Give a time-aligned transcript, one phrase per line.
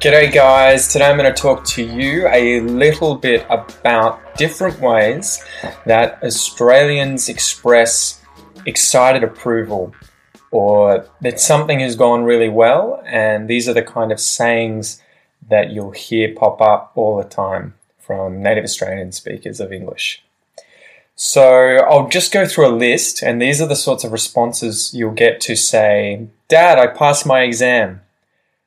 [0.00, 0.88] G'day, guys.
[0.88, 5.44] Today I'm going to talk to you a little bit about different ways
[5.84, 8.18] that Australians express
[8.64, 9.94] excited approval
[10.50, 15.02] or that something has gone really well, and these are the kind of sayings
[15.46, 20.22] that you'll hear pop up all the time from native Australian speakers of English.
[21.14, 25.12] So I'll just go through a list, and these are the sorts of responses you'll
[25.12, 28.00] get to say, Dad, I passed my exam.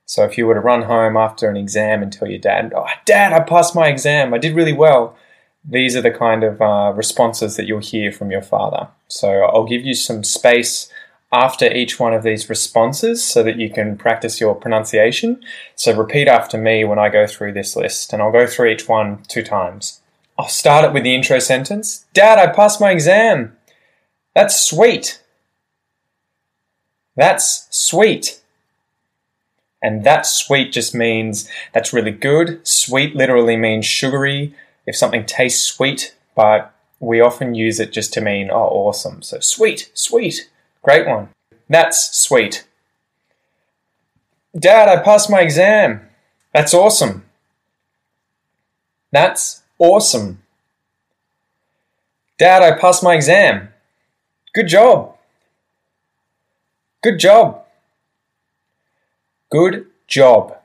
[0.06, 2.86] So if you were to run home after an exam and tell your dad, "Oh,
[3.06, 4.34] Dad, I passed my exam.
[4.34, 5.16] I did really well,"
[5.64, 8.90] these are the kind of uh, responses that you'll hear from your father.
[9.08, 10.92] So I'll give you some space
[11.32, 15.42] after each one of these responses so that you can practice your pronunciation.
[15.76, 18.88] So repeat after me when I go through this list, and I'll go through each
[18.88, 20.02] one two times.
[20.38, 23.56] I'll start it with the intro sentence Dad, I passed my exam.
[24.36, 25.22] That's sweet.
[27.16, 28.42] That's sweet.
[29.84, 32.66] And that sweet just means that's really good.
[32.66, 34.56] Sweet literally means sugary.
[34.88, 39.22] If something tastes sweet, but we often use it just to mean, oh, awesome.
[39.22, 40.50] So sweet, sweet,
[40.82, 41.30] great one.
[41.70, 42.66] That's sweet.
[44.58, 46.08] Dad, I passed my exam.
[46.54, 47.26] That's awesome.
[49.12, 50.40] That's awesome.
[52.38, 53.70] Dad, I passed my exam.
[54.54, 55.18] Good job.
[57.02, 57.63] Good job.
[59.54, 60.58] Good job.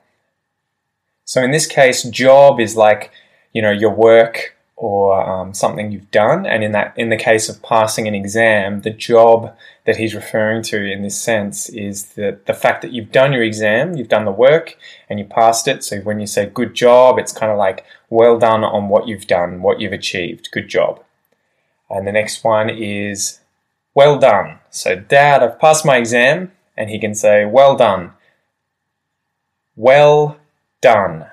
[1.23, 3.11] So in this case, job is like,
[3.53, 6.47] you know, your work or um, something you've done.
[6.47, 9.55] And in that, in the case of passing an exam, the job
[9.85, 13.43] that he's referring to in this sense is the, the fact that you've done your
[13.43, 14.75] exam, you've done the work,
[15.07, 15.83] and you passed it.
[15.83, 19.27] So when you say good job, it's kind of like well done on what you've
[19.27, 20.49] done, what you've achieved.
[20.51, 21.03] Good job.
[21.91, 23.39] And the next one is
[23.93, 24.57] well done.
[24.71, 28.13] So, Dad, I've passed my exam, and he can say well done.
[29.79, 30.37] Well
[30.81, 31.27] done.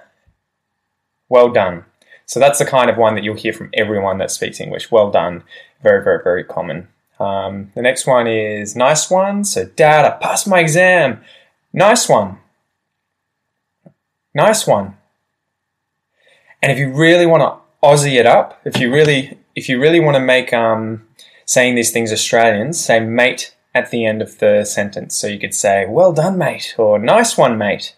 [1.29, 1.85] Well done.
[2.27, 4.89] So that's the kind of one that you'll hear from everyone that speaks English.
[4.89, 5.43] Well done.
[5.83, 6.87] Very, very, very common.
[7.19, 9.43] Um, the next one is nice one.
[9.43, 11.25] So, Dad, I passed my exam.
[11.73, 12.39] Nice one.
[14.33, 14.97] Nice one.
[16.63, 19.99] And if you really want to Aussie it up, if you really, if you really
[19.99, 21.03] want to make um,
[21.47, 25.17] saying these things Australians, say mate at the end of the sentence.
[25.17, 27.97] So you could say, well done, mate, or nice one, mate.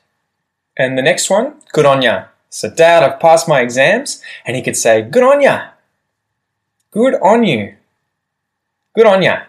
[0.78, 2.26] And the next one, good on ya.
[2.48, 4.22] So, Dad, I've passed my exams.
[4.46, 5.70] And he could say, good on ya.
[6.92, 7.74] Good on you.
[8.94, 9.42] Good on ya.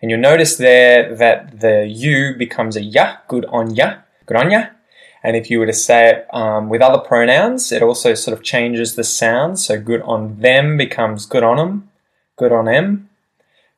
[0.00, 4.50] And you'll notice there that the you becomes a ya, good on ya, good on
[4.50, 4.66] ya.
[5.22, 8.42] And if you were to say it um, with other pronouns, it also sort of
[8.42, 9.60] changes the sound.
[9.60, 11.90] So good on them becomes good on them,
[12.36, 13.08] good on them.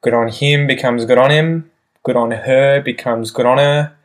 [0.01, 1.71] Good on him becomes good on him.
[2.03, 3.97] Good on her becomes good on her.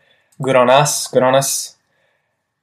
[0.42, 1.76] Good on us, good on us.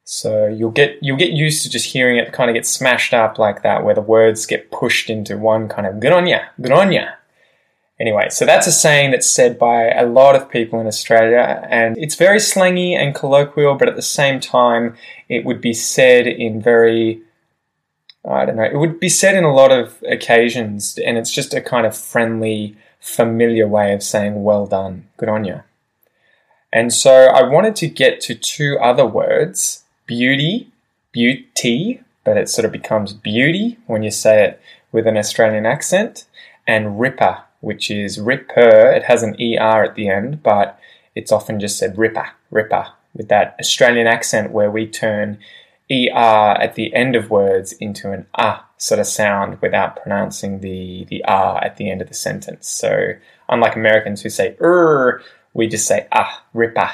[0.09, 3.37] So you'll get you'll get used to just hearing it kind of get smashed up
[3.37, 6.71] like that, where the words get pushed into one kind of good on ya, good
[6.71, 7.09] on ya.
[7.99, 11.97] Anyway, so that's a saying that's said by a lot of people in Australia, and
[11.97, 14.95] it's very slangy and colloquial, but at the same time,
[15.27, 17.21] it would be said in very
[18.23, 21.53] I don't know, it would be said in a lot of occasions, and it's just
[21.53, 25.63] a kind of friendly, familiar way of saying well done, good on you.
[26.71, 30.71] And so I wanted to get to two other words beauty,
[31.11, 36.25] beauty, but it sort of becomes beauty when you say it with an Australian accent,
[36.65, 38.91] and ripper, which is ripper.
[38.91, 40.79] It has an ER at the end, but
[41.15, 45.37] it's often just said ripper, ripper, with that Australian accent where we turn
[45.91, 51.05] ER at the end of words into an ah sort of sound without pronouncing the,
[51.05, 52.67] the R at the end of the sentence.
[52.69, 53.13] So,
[53.49, 55.21] unlike Americans who say er,
[55.53, 56.91] we just say ah, ripper.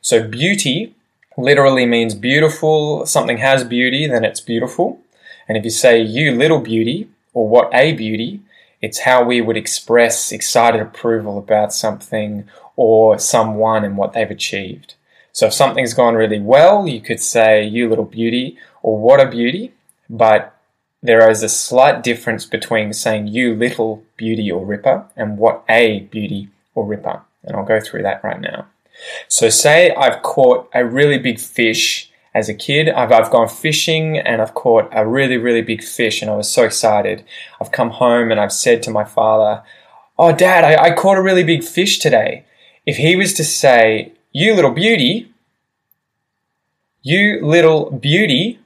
[0.00, 0.94] So, beauty
[1.36, 5.00] literally means beautiful, something has beauty, then it's beautiful.
[5.48, 8.40] And if you say you little beauty or what a beauty,
[8.80, 14.94] it's how we would express excited approval about something or someone and what they've achieved.
[15.32, 19.30] So if something's gone really well, you could say you little beauty or what a
[19.30, 19.72] beauty,
[20.10, 20.58] but
[21.02, 26.00] there is a slight difference between saying you little beauty or ripper and what a
[26.00, 27.22] beauty or ripper.
[27.44, 28.66] And I'll go through that right now.
[29.28, 32.88] So, say I've caught a really big fish as a kid.
[32.88, 36.50] I've, I've gone fishing and I've caught a really, really big fish and I was
[36.50, 37.24] so excited.
[37.60, 39.62] I've come home and I've said to my father,
[40.18, 42.44] Oh, dad, I, I caught a really big fish today.
[42.86, 45.32] If he was to say, You little beauty,
[47.02, 48.60] you little beauty,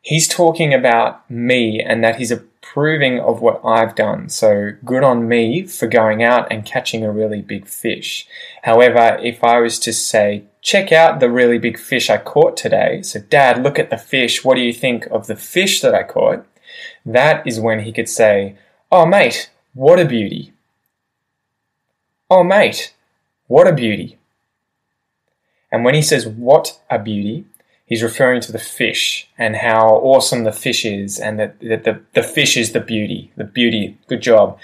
[0.00, 2.32] he's talking about me and that he's
[2.66, 4.28] approving of what I've done.
[4.28, 8.26] So good on me for going out and catching a really big fish.
[8.62, 13.02] However, if I was to say, check out the really big fish I caught today.
[13.02, 14.44] So, Dad, look at the fish.
[14.44, 16.46] What do you think of the fish that I caught?
[17.04, 18.56] That is when he could say,
[18.90, 20.52] Oh, mate, what a beauty.
[22.30, 22.94] Oh, mate,
[23.46, 24.18] what a beauty.
[25.70, 27.46] And when he says, What a beauty,
[27.86, 32.02] he's referring to the fish and how awesome the fish is, and that, that the,
[32.12, 33.32] the fish is the beauty.
[33.36, 33.96] The beauty.
[34.08, 34.58] Good job.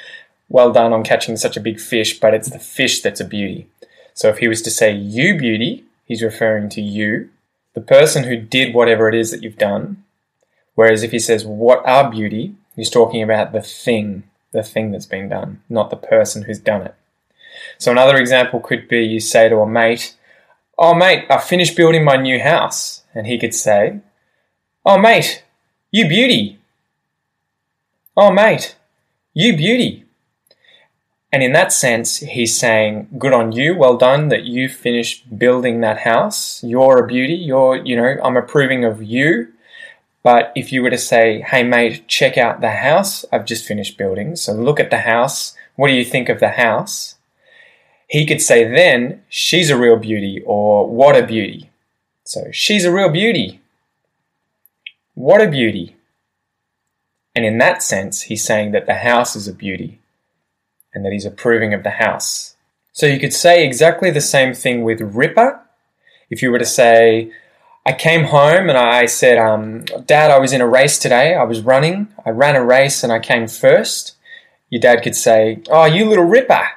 [0.48, 3.68] Well done on catching such a big fish, but it's the fish that's a beauty.
[4.12, 7.30] So if he was to say, You beauty, he's referring to you,
[7.74, 10.04] the person who did whatever it is that you've done.
[10.74, 12.56] Whereas if he says, What are beauty?
[12.76, 16.82] he's talking about the thing, the thing that's been done, not the person who's done
[16.82, 16.94] it.
[17.78, 20.16] So another example could be you say to a mate,
[20.84, 23.04] Oh, mate, I finished building my new house.
[23.14, 24.00] And he could say,
[24.84, 25.44] Oh, mate,
[25.92, 26.58] you beauty.
[28.16, 28.74] Oh, mate,
[29.32, 30.04] you beauty.
[31.30, 35.80] And in that sense, he's saying, good on you, well done that you finished building
[35.82, 36.64] that house.
[36.64, 37.34] You're a beauty.
[37.34, 39.52] You're, you know, I'm approving of you.
[40.24, 43.96] But if you were to say, hey mate, check out the house I've just finished
[43.96, 44.34] building.
[44.34, 45.56] So look at the house.
[45.76, 47.14] What do you think of the house?
[48.12, 51.70] He could say then, she's a real beauty or what a beauty.
[52.24, 53.62] So she's a real beauty.
[55.14, 55.96] What a beauty.
[57.34, 59.98] And in that sense, he's saying that the house is a beauty
[60.92, 62.54] and that he's approving of the house.
[62.92, 65.62] So you could say exactly the same thing with Ripper.
[66.28, 67.32] If you were to say,
[67.86, 71.34] I came home and I said, um, Dad, I was in a race today.
[71.34, 72.08] I was running.
[72.26, 74.16] I ran a race and I came first.
[74.68, 76.68] Your dad could say, Oh, you little ripper.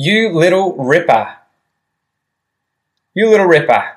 [0.00, 1.38] You little ripper.
[3.14, 3.96] You little ripper.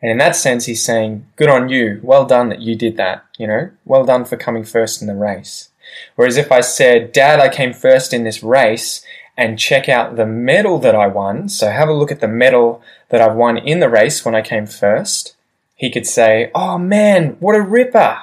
[0.00, 2.00] And in that sense, he's saying, Good on you.
[2.02, 3.26] Well done that you did that.
[3.36, 5.68] You know, well done for coming first in the race.
[6.16, 9.04] Whereas if I said, Dad, I came first in this race
[9.36, 12.82] and check out the medal that I won, so have a look at the medal
[13.10, 15.36] that I've won in the race when I came first,
[15.76, 18.18] he could say, Oh man, what a ripper!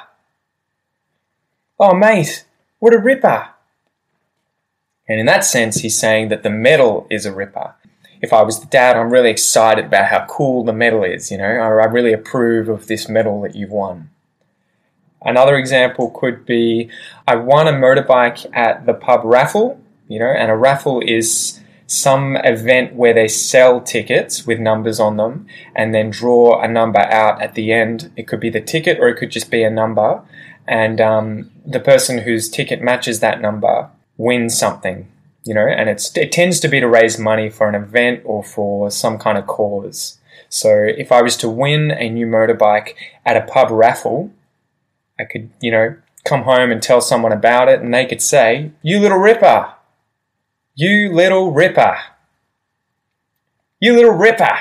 [1.80, 2.46] Oh mate,
[2.80, 3.50] what a ripper!
[5.08, 7.76] And in that sense, he's saying that the medal is a ripper.
[8.22, 11.38] If I was the dad, I'm really excited about how cool the medal is, you
[11.38, 14.10] know, I really approve of this medal that you've won.
[15.22, 16.90] Another example could be
[17.28, 22.36] I won a motorbike at the pub raffle, you know, and a raffle is some
[22.38, 27.42] event where they sell tickets with numbers on them and then draw a number out
[27.42, 28.12] at the end.
[28.16, 30.22] It could be the ticket or it could just be a number.
[30.68, 35.08] And um, the person whose ticket matches that number wins something,
[35.44, 38.44] you know, and it's, it tends to be to raise money for an event or
[38.44, 40.20] for some kind of cause.
[40.50, 42.94] So if I was to win a new motorbike
[43.26, 44.32] at a pub raffle,
[45.20, 45.96] I could, you know,
[46.26, 49.74] come home and tell someone about it and they could say, You little ripper!
[50.76, 51.98] You little ripper!
[53.80, 54.58] You little ripper!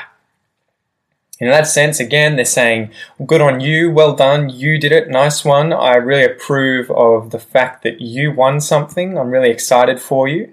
[1.41, 2.91] In that sense, again, they're saying,
[3.27, 5.73] Good on you, well done, you did it, nice one.
[5.73, 9.19] I really approve of the fact that you won something.
[9.19, 10.53] I'm really excited for you.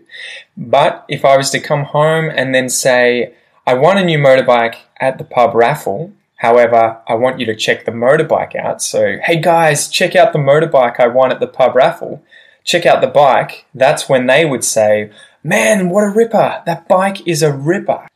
[0.57, 3.33] But if I was to come home and then say,
[3.67, 7.85] I won a new motorbike at the pub raffle, However, I want you to check
[7.85, 8.81] the motorbike out.
[8.81, 12.23] So, hey guys, check out the motorbike I won at the pub raffle.
[12.63, 13.65] Check out the bike.
[13.75, 15.11] That's when they would say,
[15.43, 16.63] Man, what a ripper!
[16.65, 18.07] That bike is a ripper.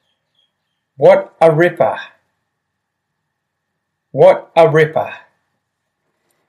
[0.98, 2.00] What a ripper.
[4.16, 5.14] What a ripper.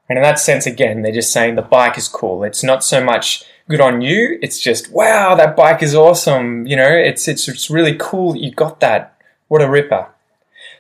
[0.08, 2.44] And in that sense, again, they're just saying the bike is cool.
[2.44, 4.38] It's not so much good on you.
[4.40, 6.64] It's just, wow, that bike is awesome.
[6.68, 9.20] You know, it's, it's, it's really cool that you got that.
[9.48, 10.06] What a ripper.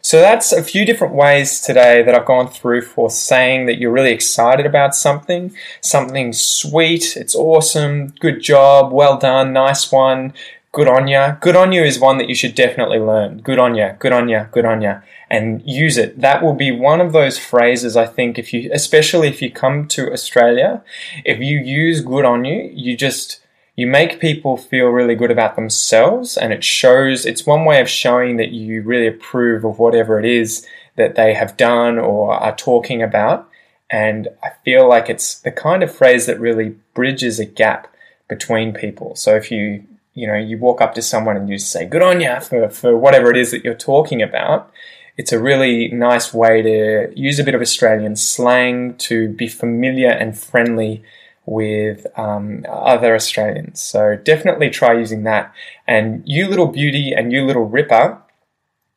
[0.00, 3.90] So that's a few different ways today that I've gone through for saying that you're
[3.90, 10.32] really excited about something, something sweet, it's awesome, good job, well done, nice one,
[10.76, 11.36] good on ya.
[11.40, 13.38] Good on you is one that you should definitely learn.
[13.38, 16.20] Good on ya, good on ya, good on ya, and use it.
[16.20, 19.88] That will be one of those phrases I think if you, especially if you come
[19.88, 20.82] to Australia,
[21.24, 23.40] if you use good on you, you just,
[23.74, 27.88] you make people feel really good about themselves and it shows it's one way of
[27.88, 30.66] showing that you really approve of whatever it is
[30.96, 33.48] that they have done or are talking about
[33.90, 37.86] and i feel like it's the kind of phrase that really bridges a gap
[38.28, 39.84] between people so if you
[40.16, 42.96] you know, you walk up to someone and you say, good on ya for, for
[42.96, 44.72] whatever it is that you're talking about.
[45.18, 50.08] It's a really nice way to use a bit of Australian slang to be familiar
[50.08, 51.04] and friendly
[51.44, 53.80] with um, other Australians.
[53.80, 55.52] So definitely try using that.
[55.86, 58.18] And you little beauty and you little ripper,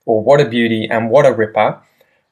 [0.05, 1.79] or what a beauty and what a ripper,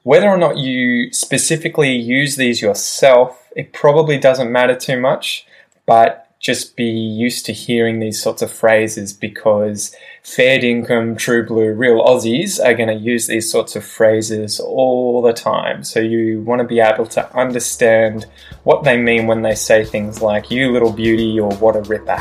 [0.02, 5.46] whether or not you specifically use these yourself, it probably doesn't matter too much,
[5.84, 11.72] but just be used to hearing these sorts of phrases because fair dinkum, true blue,
[11.72, 15.82] real Aussies are going to use these sorts of phrases all the time.
[15.82, 18.26] So you want to be able to understand
[18.62, 22.20] what they mean when they say things like you little beauty or what a ripper.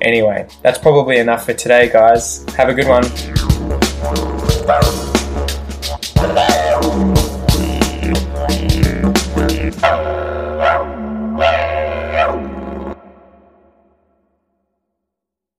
[0.00, 2.44] Anyway, that's probably enough for today, guys.
[2.54, 3.04] Have a good one.